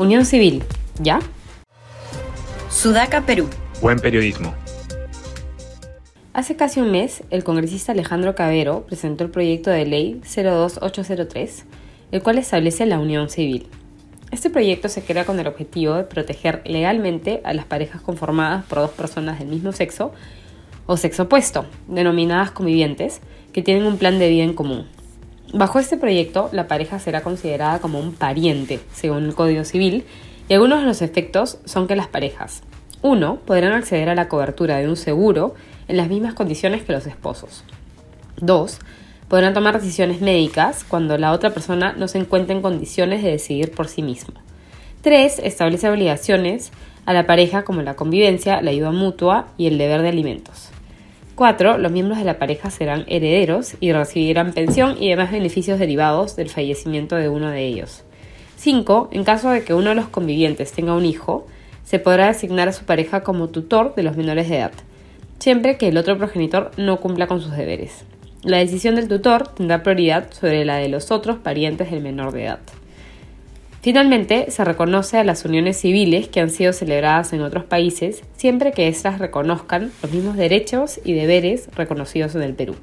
Unión 0.00 0.24
Civil, 0.24 0.62
¿ya? 0.98 1.18
Sudaca, 2.70 3.26
Perú. 3.26 3.50
Buen 3.82 3.98
periodismo. 3.98 4.54
Hace 6.32 6.56
casi 6.56 6.80
un 6.80 6.90
mes, 6.90 7.22
el 7.28 7.44
congresista 7.44 7.92
Alejandro 7.92 8.34
Cabero 8.34 8.86
presentó 8.86 9.24
el 9.24 9.30
proyecto 9.30 9.68
de 9.68 9.84
ley 9.84 10.22
02803, 10.22 11.66
el 12.12 12.22
cual 12.22 12.38
establece 12.38 12.86
la 12.86 12.98
unión 12.98 13.28
civil. 13.28 13.68
Este 14.30 14.48
proyecto 14.48 14.88
se 14.88 15.02
crea 15.02 15.26
con 15.26 15.38
el 15.38 15.46
objetivo 15.46 15.92
de 15.92 16.04
proteger 16.04 16.62
legalmente 16.64 17.42
a 17.44 17.52
las 17.52 17.66
parejas 17.66 18.00
conformadas 18.00 18.64
por 18.64 18.78
dos 18.78 18.92
personas 18.92 19.38
del 19.38 19.48
mismo 19.48 19.72
sexo 19.72 20.12
o 20.86 20.96
sexo 20.96 21.24
opuesto, 21.24 21.66
denominadas 21.88 22.52
convivientes, 22.52 23.20
que 23.52 23.60
tienen 23.60 23.84
un 23.84 23.98
plan 23.98 24.18
de 24.18 24.30
vida 24.30 24.44
en 24.44 24.54
común. 24.54 24.86
Bajo 25.52 25.78
este 25.80 25.96
proyecto, 25.96 26.48
la 26.52 26.68
pareja 26.68 26.98
será 26.98 27.22
considerada 27.22 27.80
como 27.80 27.98
un 27.98 28.12
pariente, 28.14 28.78
según 28.94 29.24
el 29.24 29.34
Código 29.34 29.64
Civil, 29.64 30.04
y 30.48 30.54
algunos 30.54 30.80
de 30.80 30.86
los 30.86 31.02
efectos 31.02 31.58
son 31.64 31.88
que 31.88 31.96
las 31.96 32.06
parejas, 32.06 32.62
uno, 33.02 33.36
podrán 33.46 33.72
acceder 33.72 34.10
a 34.10 34.14
la 34.14 34.28
cobertura 34.28 34.76
de 34.76 34.88
un 34.88 34.96
seguro 34.96 35.54
en 35.88 35.96
las 35.96 36.08
mismas 36.08 36.34
condiciones 36.34 36.82
que 36.82 36.92
los 36.92 37.06
esposos. 37.06 37.64
Dos, 38.36 38.78
podrán 39.28 39.54
tomar 39.54 39.80
decisiones 39.80 40.20
médicas 40.20 40.84
cuando 40.84 41.16
la 41.16 41.32
otra 41.32 41.50
persona 41.50 41.94
no 41.96 42.08
se 42.08 42.18
encuentre 42.18 42.54
en 42.54 42.62
condiciones 42.62 43.22
de 43.22 43.30
decidir 43.30 43.70
por 43.70 43.88
sí 43.88 44.02
mismo. 44.02 44.34
3. 45.02 45.40
Establece 45.42 45.88
obligaciones 45.88 46.72
a 47.06 47.12
la 47.12 47.26
pareja 47.26 47.64
como 47.64 47.80
la 47.80 47.96
convivencia, 47.96 48.60
la 48.60 48.70
ayuda 48.70 48.90
mutua 48.90 49.48
y 49.56 49.66
el 49.66 49.78
deber 49.78 50.02
de 50.02 50.10
alimentos. 50.10 50.68
4. 51.40 51.78
Los 51.78 51.90
miembros 51.90 52.18
de 52.18 52.26
la 52.26 52.38
pareja 52.38 52.68
serán 52.68 53.06
herederos 53.08 53.74
y 53.80 53.92
recibirán 53.92 54.52
pensión 54.52 55.02
y 55.02 55.08
demás 55.08 55.32
beneficios 55.32 55.78
derivados 55.78 56.36
del 56.36 56.50
fallecimiento 56.50 57.16
de 57.16 57.30
uno 57.30 57.48
de 57.48 57.64
ellos. 57.64 58.04
5. 58.56 59.08
En 59.10 59.24
caso 59.24 59.48
de 59.48 59.64
que 59.64 59.72
uno 59.72 59.88
de 59.88 59.94
los 59.94 60.08
convivientes 60.08 60.72
tenga 60.72 60.92
un 60.92 61.06
hijo, 61.06 61.46
se 61.82 61.98
podrá 61.98 62.26
designar 62.26 62.68
a 62.68 62.74
su 62.74 62.84
pareja 62.84 63.22
como 63.22 63.48
tutor 63.48 63.94
de 63.94 64.02
los 64.02 64.18
menores 64.18 64.50
de 64.50 64.58
edad, 64.58 64.72
siempre 65.38 65.78
que 65.78 65.88
el 65.88 65.96
otro 65.96 66.18
progenitor 66.18 66.72
no 66.76 67.00
cumpla 67.00 67.26
con 67.26 67.40
sus 67.40 67.56
deberes. 67.56 68.04
La 68.42 68.58
decisión 68.58 68.96
del 68.96 69.08
tutor 69.08 69.48
tendrá 69.48 69.82
prioridad 69.82 70.30
sobre 70.32 70.66
la 70.66 70.76
de 70.76 70.90
los 70.90 71.10
otros 71.10 71.38
parientes 71.38 71.90
del 71.90 72.02
menor 72.02 72.32
de 72.32 72.44
edad. 72.44 72.60
Finalmente, 73.82 74.50
se 74.50 74.62
reconoce 74.62 75.16
a 75.16 75.24
las 75.24 75.46
uniones 75.46 75.78
civiles 75.78 76.28
que 76.28 76.40
han 76.40 76.50
sido 76.50 76.74
celebradas 76.74 77.32
en 77.32 77.40
otros 77.40 77.64
países, 77.64 78.22
siempre 78.36 78.72
que 78.72 78.88
éstas 78.88 79.18
reconozcan 79.18 79.90
los 80.02 80.12
mismos 80.12 80.36
derechos 80.36 81.00
y 81.02 81.14
deberes 81.14 81.68
reconocidos 81.74 82.34
en 82.34 82.42
el 82.42 82.52
Perú. 82.52 82.76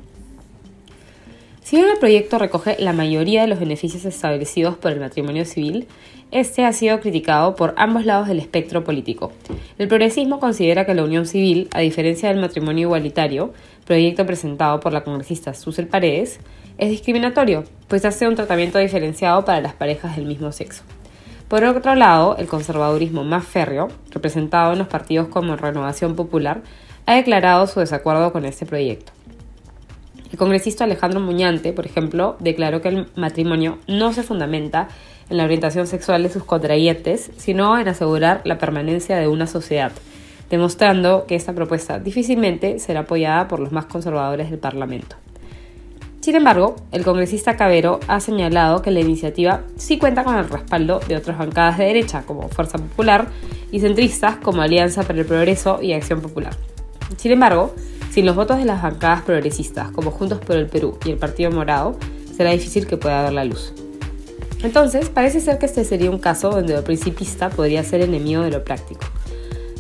Si 1.68 1.76
bien 1.76 1.90
el 1.90 1.98
proyecto 1.98 2.40
recoge 2.40 2.78
la 2.80 2.94
mayoría 2.94 3.42
de 3.42 3.50
los 3.50 3.60
beneficios 3.60 4.06
establecidos 4.06 4.78
por 4.78 4.94
el 4.94 5.02
matrimonio 5.02 5.44
civil, 5.44 5.86
este 6.32 6.64
ha 6.64 6.72
sido 6.72 7.02
criticado 7.02 7.58
por 7.58 7.74
ambos 7.76 8.06
lados 8.06 8.30
del 8.30 8.40
espectro 8.40 8.86
político. 8.86 9.34
El 9.78 9.90
progresismo 9.90 10.40
considera 10.40 10.86
que 10.86 10.94
la 10.94 11.04
unión 11.04 11.26
civil, 11.26 11.68
a 11.74 11.82
diferencia 11.82 12.30
del 12.30 12.40
matrimonio 12.40 12.84
igualitario, 12.84 13.52
proyecto 13.86 14.26
presentado 14.26 14.80
por 14.80 14.94
la 14.94 15.04
congresista 15.04 15.54
Susel 15.54 15.88
Paredes, 15.88 16.40
es 16.78 16.90
discriminatorio, 16.90 17.66
pues 17.90 18.06
hace 18.06 18.30
un 18.30 18.36
tratamiento 18.36 18.80
diferenciado 18.80 19.44
para 19.44 19.60
las 19.60 19.74
parejas 19.74 20.16
del 20.16 20.26
mismo 20.26 20.54
sexo. 20.54 20.84
Por 21.50 21.66
otro 21.66 21.96
lado, 21.96 22.38
el 22.38 22.48
conservadurismo 22.48 23.26
más 23.26 23.46
férreo, 23.46 23.90
representado 24.12 24.72
en 24.72 24.80
los 24.80 24.88
partidos 24.88 25.28
como 25.28 25.58
Renovación 25.58 26.16
Popular, 26.16 26.62
ha 27.06 27.16
declarado 27.16 27.68
su 27.68 27.82
desacuerdo 27.82 28.32
con 28.32 28.46
este 28.46 28.66
proyecto. 28.66 29.17
Congresista 30.38 30.84
Alejandro 30.84 31.20
Muñante, 31.20 31.74
por 31.74 31.86
ejemplo, 31.86 32.38
declaró 32.40 32.82
que 32.82 32.90
el 32.90 33.08
matrimonio 33.16 33.80
no 33.88 34.14
se 34.14 34.24
fundamenta 34.24 34.88
en 35.30 35.38
la 35.38 35.44
orientación 35.44 35.88
sexual 35.88 36.24
de 36.24 36.30
sus 36.30 36.44
contrayentes, 36.44 37.32
sino 37.38 37.78
en 37.78 37.88
asegurar 37.88 38.42
la 38.46 38.58
permanencia 38.58 39.18
de 39.18 39.28
una 39.28 39.48
sociedad, 39.48 39.92
demostrando 40.50 41.26
que 41.26 41.36
esta 41.36 41.54
propuesta 41.54 42.00
difícilmente 42.00 42.80
será 42.80 43.02
apoyada 43.02 43.48
por 43.48 43.60
los 43.60 43.72
más 43.72 43.86
conservadores 43.86 44.50
del 44.50 44.60
Parlamento. 44.60 45.16
Sin 46.22 46.36
embargo, 46.36 46.76
el 46.92 47.04
congresista 47.04 47.56
Cabero 47.56 48.00
ha 48.08 48.20
señalado 48.20 48.82
que 48.82 48.92
la 48.92 49.00
iniciativa 49.00 49.62
sí 49.78 49.98
cuenta 49.98 50.24
con 50.24 50.36
el 50.36 50.50
respaldo 50.50 51.00
de 51.08 51.16
otras 51.16 51.38
bancadas 51.38 51.78
de 51.78 51.86
derecha, 51.86 52.24
como 52.24 52.50
Fuerza 52.50 52.78
Popular, 52.78 53.28
y 53.72 53.80
centristas 53.80 54.38
como 54.38 54.62
Alianza 54.62 55.04
para 55.04 55.20
el 55.20 55.26
Progreso 55.26 55.80
y 55.82 55.94
Acción 55.94 56.22
Popular. 56.22 56.54
Sin 57.18 57.32
embargo, 57.32 57.74
sin 58.18 58.26
los 58.26 58.36
votos 58.36 58.58
de 58.58 58.66
las 58.66 58.82
bancadas 58.82 59.22
progresistas, 59.22 59.92
como 59.92 60.10
Juntos 60.10 60.40
por 60.40 60.56
el 60.56 60.66
Perú 60.66 60.98
y 61.06 61.12
el 61.12 61.18
Partido 61.18 61.52
Morado, 61.52 62.00
será 62.36 62.50
difícil 62.50 62.88
que 62.88 62.98
pueda 62.98 63.20
haber 63.20 63.34
la 63.34 63.46
luz. 63.46 63.74
Entonces, 64.64 65.10
parece 65.10 65.40
ser 65.40 65.60
que 65.60 65.68
este 65.68 65.86
sería 65.86 66.10
un 66.10 66.18
caso 66.18 66.50
donde 66.50 66.74
lo 66.74 66.84
principista 66.84 67.52
podría 67.52 67.84
ser 67.84 68.02
enemigo 68.02 68.42
de 68.42 68.50
lo 68.50 68.64
práctico. 68.64 69.02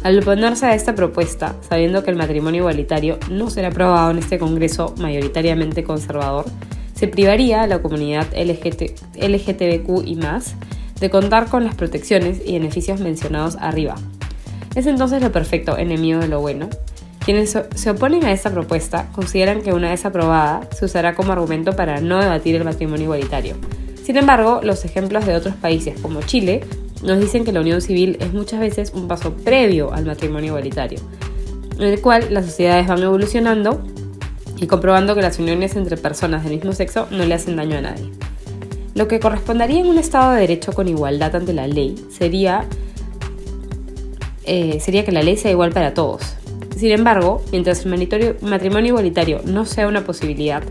Al 0.03 0.19
oponerse 0.19 0.67
a 0.67 0.75
esta 0.75 0.93
propuesta, 0.93 1.55
sabiendo 1.67 2.03
que 2.03 2.11
el 2.11 2.15
matrimonio 2.15 2.59
igualitario 2.59 3.17
no 3.31 3.49
será 3.49 3.69
aprobado 3.69 4.11
en 4.11 4.19
este 4.19 4.37
Congreso 4.37 4.93
mayoritariamente 4.99 5.83
conservador, 5.83 6.45
se 6.93 7.07
privaría 7.07 7.63
a 7.63 7.67
la 7.67 7.81
comunidad 7.81 8.27
LGTBQ 8.35 10.05
y 10.05 10.15
más 10.15 10.53
de 10.99 11.09
contar 11.09 11.49
con 11.49 11.63
las 11.63 11.73
protecciones 11.73 12.39
y 12.45 12.53
beneficios 12.53 12.99
mencionados 12.99 13.57
arriba. 13.59 13.95
Es 14.75 14.85
entonces 14.85 15.23
lo 15.23 15.31
perfecto 15.31 15.75
enemigo 15.75 16.19
de 16.19 16.27
lo 16.27 16.39
bueno, 16.39 16.69
quienes 17.27 17.57
se 17.75 17.89
oponen 17.89 18.23
a 18.23 18.31
esta 18.31 18.51
propuesta 18.51 19.09
consideran 19.11 19.61
que 19.61 19.73
una 19.73 19.89
vez 19.89 20.05
aprobada 20.05 20.61
se 20.71 20.85
usará 20.85 21.13
como 21.13 21.33
argumento 21.33 21.75
para 21.75 21.99
no 21.99 22.21
debatir 22.21 22.55
el 22.55 22.63
matrimonio 22.63 23.03
igualitario. 23.03 23.57
Sin 24.01 24.15
embargo, 24.15 24.61
los 24.63 24.85
ejemplos 24.85 25.25
de 25.25 25.35
otros 25.35 25.53
países 25.55 25.99
como 25.99 26.21
Chile 26.21 26.61
nos 27.03 27.19
dicen 27.19 27.43
que 27.43 27.51
la 27.51 27.59
unión 27.59 27.81
civil 27.81 28.15
es 28.21 28.31
muchas 28.31 28.61
veces 28.61 28.93
un 28.95 29.09
paso 29.09 29.33
previo 29.33 29.91
al 29.91 30.05
matrimonio 30.05 30.51
igualitario, 30.51 31.01
en 31.77 31.83
el 31.83 31.99
cual 31.99 32.27
las 32.29 32.45
sociedades 32.45 32.87
van 32.87 33.03
evolucionando 33.03 33.83
y 34.55 34.67
comprobando 34.67 35.13
que 35.13 35.21
las 35.21 35.37
uniones 35.37 35.75
entre 35.75 35.97
personas 35.97 36.45
del 36.45 36.53
mismo 36.53 36.71
sexo 36.71 37.07
no 37.11 37.25
le 37.25 37.33
hacen 37.33 37.57
daño 37.57 37.77
a 37.77 37.81
nadie. 37.81 38.09
Lo 38.95 39.09
que 39.09 39.19
correspondería 39.19 39.81
en 39.81 39.87
un 39.87 39.97
Estado 39.97 40.31
de 40.31 40.39
Derecho 40.39 40.71
con 40.71 40.87
igualdad 40.87 41.35
ante 41.35 41.51
la 41.51 41.67
ley 41.67 42.01
sería, 42.09 42.63
eh, 44.45 44.79
sería 44.79 45.03
que 45.03 45.11
la 45.11 45.23
ley 45.23 45.35
sea 45.35 45.51
igual 45.51 45.73
para 45.73 45.93
todos, 45.93 46.37
sin 46.77 46.91
embargo, 46.91 47.41
mientras 47.51 47.85
el 47.85 48.37
matrimonio 48.41 48.89
igualitario 48.89 49.41
no 49.45 49.65
sea 49.65 49.87
una 49.87 50.03
posibilidad, 50.03 50.63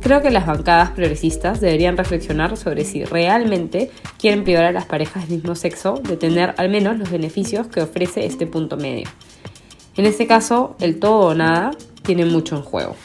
creo 0.00 0.22
que 0.22 0.30
las 0.30 0.46
bancadas 0.46 0.90
progresistas 0.90 1.60
deberían 1.60 1.96
reflexionar 1.96 2.56
sobre 2.56 2.84
si 2.84 3.04
realmente 3.04 3.90
quieren 4.18 4.44
privar 4.44 4.64
a 4.64 4.72
las 4.72 4.86
parejas 4.86 5.28
del 5.28 5.38
mismo 5.38 5.54
sexo 5.54 6.00
de 6.02 6.16
tener 6.16 6.54
al 6.56 6.70
menos 6.70 6.98
los 6.98 7.10
beneficios 7.10 7.66
que 7.66 7.82
ofrece 7.82 8.26
este 8.26 8.46
punto 8.46 8.76
medio. 8.76 9.08
En 9.96 10.06
este 10.06 10.26
caso, 10.26 10.76
el 10.80 10.98
todo 10.98 11.28
o 11.28 11.34
nada 11.34 11.72
tiene 12.02 12.24
mucho 12.24 12.56
en 12.56 12.62
juego. 12.62 12.96